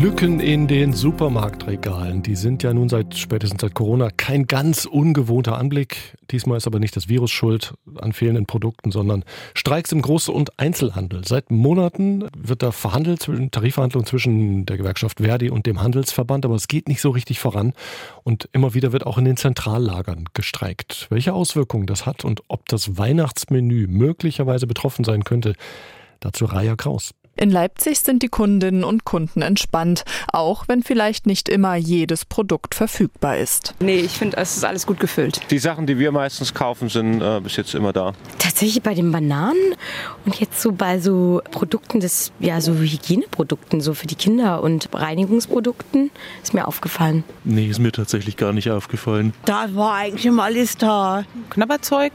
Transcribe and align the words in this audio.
Lücken 0.00 0.40
in 0.40 0.66
den 0.66 0.94
Supermarktregalen, 0.94 2.22
die 2.22 2.34
sind 2.34 2.62
ja 2.62 2.72
nun 2.72 2.88
seit 2.88 3.18
spätestens 3.18 3.60
seit 3.60 3.74
Corona 3.74 4.08
kein 4.08 4.46
ganz 4.46 4.86
ungewohnter 4.86 5.58
Anblick. 5.58 6.16
Diesmal 6.30 6.56
ist 6.56 6.66
aber 6.66 6.78
nicht 6.78 6.96
das 6.96 7.10
Virus 7.10 7.30
schuld 7.30 7.74
an 7.98 8.14
fehlenden 8.14 8.46
Produkten, 8.46 8.92
sondern 8.92 9.26
Streiks 9.54 9.92
im 9.92 10.00
Groß- 10.00 10.30
und 10.30 10.58
Einzelhandel. 10.58 11.26
Seit 11.26 11.50
Monaten 11.50 12.24
wird 12.34 12.62
da 12.62 12.72
verhandelt, 12.72 13.28
Tarifverhandlungen 13.52 14.06
zwischen 14.06 14.64
der 14.64 14.78
Gewerkschaft 14.78 15.18
Verdi 15.18 15.50
und 15.50 15.66
dem 15.66 15.82
Handelsverband, 15.82 16.46
aber 16.46 16.54
es 16.54 16.66
geht 16.66 16.88
nicht 16.88 17.02
so 17.02 17.10
richtig 17.10 17.38
voran. 17.38 17.74
Und 18.24 18.48
immer 18.52 18.72
wieder 18.72 18.92
wird 18.92 19.04
auch 19.04 19.18
in 19.18 19.26
den 19.26 19.36
Zentrallagern 19.36 20.24
gestreikt. 20.32 21.08
Welche 21.10 21.34
Auswirkungen 21.34 21.84
das 21.84 22.06
hat 22.06 22.24
und 22.24 22.40
ob 22.48 22.66
das 22.70 22.96
Weihnachtsmenü 22.96 23.86
möglicherweise 23.86 24.66
betroffen 24.66 25.04
sein 25.04 25.24
könnte, 25.24 25.56
dazu 26.20 26.46
Raya 26.46 26.74
Kraus. 26.74 27.12
In 27.36 27.50
Leipzig 27.50 28.00
sind 28.00 28.22
die 28.22 28.28
Kundinnen 28.28 28.84
und 28.84 29.04
Kunden 29.04 29.40
entspannt, 29.40 30.04
auch 30.32 30.64
wenn 30.68 30.82
vielleicht 30.82 31.26
nicht 31.26 31.48
immer 31.48 31.74
jedes 31.74 32.24
Produkt 32.24 32.74
verfügbar 32.74 33.38
ist. 33.38 33.74
Nee, 33.80 34.00
ich 34.00 34.10
finde, 34.12 34.36
es 34.36 34.56
ist 34.56 34.64
alles 34.64 34.86
gut 34.86 35.00
gefüllt. 35.00 35.40
Die 35.50 35.58
Sachen, 35.58 35.86
die 35.86 35.98
wir 35.98 36.12
meistens 36.12 36.52
kaufen, 36.52 36.88
sind 36.88 37.22
äh, 37.22 37.40
bis 37.40 37.56
jetzt 37.56 37.74
immer 37.74 37.92
da. 37.92 38.12
Tatsächlich 38.38 38.82
bei 38.82 38.94
den 38.94 39.10
Bananen 39.10 39.74
und 40.26 40.38
jetzt 40.38 40.60
so 40.60 40.72
bei 40.72 41.00
so 41.00 41.40
Produkten 41.50 42.00
des, 42.00 42.32
ja, 42.40 42.60
so 42.60 42.74
Hygieneprodukten, 42.74 43.80
so 43.80 43.94
für 43.94 44.06
die 44.06 44.16
Kinder 44.16 44.62
und 44.62 44.88
Reinigungsprodukten, 44.92 46.10
ist 46.42 46.52
mir 46.52 46.68
aufgefallen. 46.68 47.24
Nee, 47.44 47.68
ist 47.68 47.78
mir 47.78 47.92
tatsächlich 47.92 48.36
gar 48.36 48.52
nicht 48.52 48.70
aufgefallen. 48.70 49.32
Da 49.46 49.74
war 49.74 49.94
eigentlich 49.94 50.26
immer 50.26 50.42
alles 50.42 50.76
da. 50.76 51.24
Knabberzeug 51.48 52.12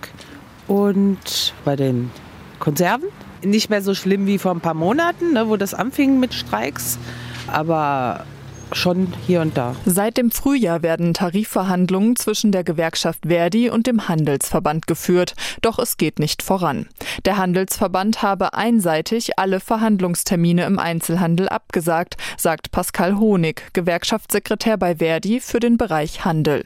und 0.68 1.54
bei 1.64 1.76
den 1.76 2.12
Konserven 2.60 3.08
nicht 3.46 3.70
mehr 3.70 3.82
so 3.82 3.94
schlimm 3.94 4.28
wie 4.28 4.38
vor 4.38 4.52
ein 4.52 4.62
paar 4.62 4.74
Monaten, 4.74 5.34
ne, 5.34 5.48
wo 5.48 5.58
das 5.58 5.74
anfing 5.74 6.20
mit 6.20 6.34
Streiks, 6.34 7.00
aber 7.48 8.26
schon 8.74 9.14
hier 9.26 9.42
und 9.42 9.58
da. 9.58 9.76
Seit 9.86 10.18
dem 10.18 10.32
Frühjahr 10.32 10.82
werden 10.84 11.14
Tarifverhandlungen 11.14 12.16
zwischen 12.16 12.52
der 12.52 12.64
Gewerkschaft 12.64 13.28
Verdi 13.28 13.70
und 13.70 13.88
dem 13.88 14.08
Handelsverband 14.08 14.88
geführt, 14.88 15.36
doch 15.62 15.80
es 15.80 15.98
geht 15.98 16.20
nicht 16.20 16.42
voran. 16.42 16.88
Der 17.26 17.38
Handelsverband 17.38 18.22
habe 18.22 18.54
einseitig 18.54 19.38
alle 19.38 19.60
Verhandlungstermine 19.60 20.66
im 20.66 20.80
Einzelhandel 20.80 21.48
abgesagt, 21.50 22.18
sagt 22.38 22.72
Pascal 22.72 23.18
Honig, 23.18 23.74
Gewerkschaftssekretär 23.74 24.78
bei 24.78 24.96
Verdi 24.96 25.40
für 25.40 25.60
den 25.60 25.78
Bereich 25.78 26.26
Handel. 26.26 26.66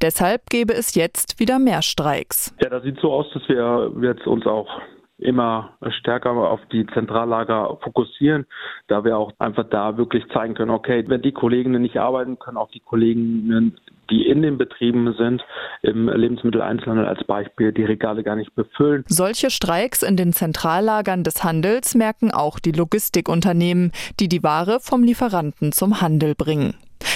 Deshalb 0.00 0.50
gebe 0.50 0.72
es 0.72 0.94
jetzt 0.94 1.40
wieder 1.40 1.58
mehr 1.58 1.82
Streiks. 1.82 2.54
Ja, 2.62 2.70
das 2.70 2.84
sieht 2.84 2.98
so 3.00 3.12
aus, 3.12 3.26
dass 3.34 3.42
wir 3.48 3.92
jetzt 4.02 4.26
uns 4.26 4.46
auch 4.46 4.68
immer 5.18 5.76
stärker 6.00 6.32
auf 6.32 6.60
die 6.72 6.86
Zentrallager 6.88 7.78
fokussieren, 7.82 8.46
da 8.88 9.04
wir 9.04 9.16
auch 9.16 9.32
einfach 9.38 9.64
da 9.70 9.96
wirklich 9.96 10.24
zeigen 10.32 10.54
können, 10.54 10.70
okay, 10.70 11.04
wenn 11.06 11.22
die 11.22 11.32
Kolleginnen 11.32 11.82
nicht 11.82 11.98
arbeiten, 11.98 12.38
können 12.38 12.56
auch 12.56 12.70
die 12.70 12.80
Kolleginnen, 12.80 13.78
die 14.10 14.26
in 14.26 14.42
den 14.42 14.58
Betrieben 14.58 15.14
sind, 15.16 15.42
im 15.82 16.08
Lebensmitteleinzelhandel 16.08 17.06
als 17.06 17.24
Beispiel, 17.24 17.72
die 17.72 17.84
Regale 17.84 18.22
gar 18.22 18.36
nicht 18.36 18.54
befüllen. 18.54 19.04
Solche 19.06 19.50
Streiks 19.50 20.02
in 20.02 20.16
den 20.16 20.32
Zentrallagern 20.32 21.22
des 21.22 21.44
Handels 21.44 21.94
merken 21.94 22.30
auch 22.32 22.58
die 22.58 22.72
Logistikunternehmen, 22.72 23.92
die 24.20 24.28
die 24.28 24.42
Ware 24.42 24.78
vom 24.80 25.04
Lieferanten 25.04 25.72
zum 25.72 26.00
Handel 26.00 26.34
bringen. 26.34 26.74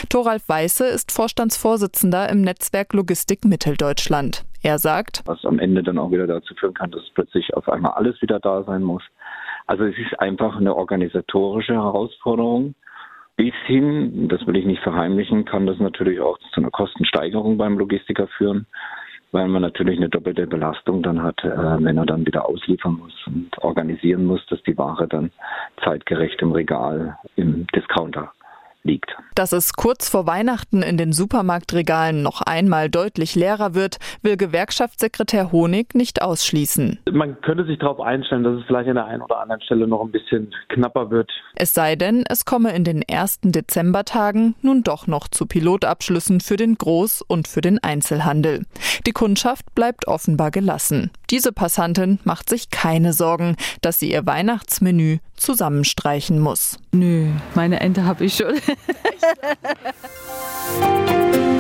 Thoralf 0.08 0.48
Weiße 0.48 0.86
ist 0.86 1.12
Vorstandsvorsitzender 1.12 2.28
im 2.30 2.42
Netzwerk 2.42 2.92
Logistik 2.92 3.44
Mitteldeutschland. 3.44 4.44
Er 4.62 4.78
sagt, 4.78 5.22
was 5.26 5.44
am 5.44 5.58
Ende 5.58 5.82
dann 5.82 5.98
auch 5.98 6.10
wieder 6.10 6.26
dazu 6.26 6.54
führen 6.54 6.74
kann, 6.74 6.90
dass 6.90 7.02
plötzlich 7.14 7.54
auf 7.54 7.68
einmal 7.68 7.92
alles 7.92 8.20
wieder 8.22 8.40
da 8.40 8.62
sein 8.64 8.82
muss. 8.82 9.02
Also 9.66 9.84
es 9.84 9.96
ist 9.98 10.18
einfach 10.18 10.56
eine 10.56 10.74
organisatorische 10.74 11.74
Herausforderung. 11.74 12.74
Bis 13.36 13.54
hin, 13.66 14.28
das 14.28 14.44
will 14.46 14.56
ich 14.56 14.66
nicht 14.66 14.82
verheimlichen, 14.82 15.44
kann 15.44 15.66
das 15.66 15.78
natürlich 15.78 16.18
auch 16.20 16.38
zu 16.38 16.60
einer 16.60 16.70
Kostensteigerung 16.70 17.56
beim 17.56 17.78
Logistiker 17.78 18.26
führen, 18.26 18.66
weil 19.30 19.46
man 19.46 19.62
natürlich 19.62 19.96
eine 19.96 20.08
doppelte 20.08 20.48
Belastung 20.48 21.04
dann 21.04 21.22
hat, 21.22 21.44
äh, 21.44 21.50
wenn 21.84 21.96
er 21.96 22.06
dann 22.06 22.26
wieder 22.26 22.48
ausliefern 22.48 22.94
muss 22.94 23.14
und 23.26 23.56
organisieren 23.58 24.24
muss, 24.24 24.44
dass 24.46 24.60
die 24.64 24.76
Ware 24.76 25.06
dann 25.06 25.30
zeitgerecht 25.84 26.42
im 26.42 26.50
Regal 26.50 27.16
im 27.36 27.66
Discounter 27.68 28.32
liegt. 28.82 29.10
Dass 29.34 29.52
es 29.52 29.74
kurz 29.74 30.08
vor 30.08 30.26
Weihnachten 30.26 30.82
in 30.82 30.96
den 30.96 31.12
Supermarktregalen 31.12 32.22
noch 32.22 32.42
einmal 32.42 32.90
deutlich 32.90 33.34
leerer 33.34 33.74
wird, 33.74 33.98
will 34.22 34.36
Gewerkschaftssekretär 34.36 35.52
Honig 35.52 35.94
nicht 35.94 36.22
ausschließen. 36.22 36.98
Man 37.12 37.40
könnte 37.40 37.64
sich 37.64 37.78
darauf 37.78 38.00
einstellen, 38.00 38.44
dass 38.44 38.60
es 38.60 38.64
vielleicht 38.66 38.88
an 38.88 38.96
der 38.96 39.06
einen 39.06 39.22
oder 39.22 39.40
anderen 39.40 39.60
Stelle 39.62 39.86
noch 39.86 40.00
ein 40.00 40.10
bisschen 40.10 40.52
knapper 40.68 41.10
wird. 41.10 41.30
Es 41.54 41.74
sei 41.74 41.96
denn, 41.96 42.24
es 42.28 42.44
komme 42.44 42.74
in 42.74 42.84
den 42.84 43.02
ersten 43.02 43.52
Dezembertagen 43.52 44.54
nun 44.62 44.82
doch 44.82 45.06
noch 45.06 45.28
zu 45.28 45.46
Pilotabschlüssen 45.46 46.40
für 46.40 46.56
den 46.56 46.76
Groß- 46.76 47.22
und 47.26 47.48
für 47.48 47.60
den 47.60 47.78
Einzelhandel. 47.82 48.64
Die 49.06 49.12
Kundschaft 49.12 49.74
bleibt 49.74 50.08
offenbar 50.08 50.50
gelassen. 50.50 51.10
Diese 51.30 51.52
Passantin 51.52 52.18
macht 52.24 52.48
sich 52.48 52.70
keine 52.70 53.12
Sorgen, 53.12 53.56
dass 53.82 53.98
sie 53.98 54.10
ihr 54.10 54.24
Weihnachtsmenü 54.24 55.18
zusammenstreichen 55.36 56.38
muss. 56.40 56.78
Nö, 56.92 57.28
meine 57.54 57.80
Ente 57.80 58.04
habe 58.04 58.24
ich 58.24 58.36
schon. 58.36 58.54